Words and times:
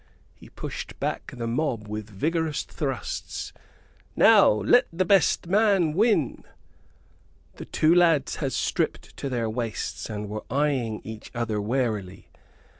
He 0.33 0.49
pushed 0.49 0.99
back 0.99 1.27
the 1.37 1.45
mob 1.45 1.87
with 1.87 2.09
vigorous 2.09 2.63
thrusts. 2.63 3.53
"Now 4.15 4.49
let 4.49 4.87
the 4.91 5.05
best 5.05 5.45
man 5.45 5.93
win." 5.93 6.43
The 7.57 7.65
two 7.65 7.93
lads 7.93 8.37
had 8.37 8.51
stripped 8.53 9.15
to 9.17 9.29
their 9.29 9.47
waists, 9.47 10.09
and 10.09 10.27
were 10.27 10.43
eyeing 10.49 11.01
each 11.03 11.29
other 11.35 11.61
warily. 11.61 12.29